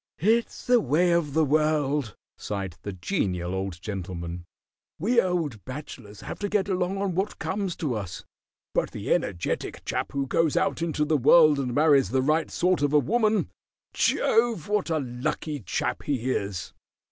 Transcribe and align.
"It's 0.17 0.65
the 0.65 0.79
way 0.81 1.11
of 1.11 1.35
the 1.35 1.45
world," 1.45 2.15
sighed 2.35 2.75
the 2.81 2.91
Genial 2.91 3.53
Old 3.53 3.79
Gentleman. 3.79 4.45
"We 4.97 5.21
old 5.21 5.63
bachelors 5.63 6.21
have 6.21 6.39
to 6.39 6.49
get 6.49 6.67
along 6.67 6.97
on 6.97 7.13
what 7.13 7.37
comes 7.37 7.75
to 7.75 7.93
us, 7.93 8.23
but 8.73 8.89
the 8.89 9.13
energetic 9.13 9.85
chap 9.85 10.13
who 10.13 10.25
goes 10.25 10.57
out 10.57 10.81
into 10.81 11.05
the 11.05 11.17
world 11.17 11.59
and 11.59 11.75
marries 11.75 12.09
the 12.09 12.23
right 12.23 12.49
sort 12.49 12.81
of 12.81 12.93
a 12.93 12.97
woman 12.99 13.51
Jove, 13.93 14.67
what 14.67 14.89
a 14.89 14.97
lucky 15.01 15.59
chap 15.59 16.01
he 16.01 16.31
is!" 16.31 16.73